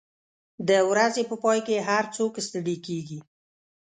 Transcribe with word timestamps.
د 0.69 0.71
ورځې 0.89 1.23
په 1.29 1.35
پای 1.43 1.59
کې 1.67 1.85
هر 1.89 2.03
څوک 2.15 2.33
ستړي 2.47 2.75
کېږي. 2.87 3.19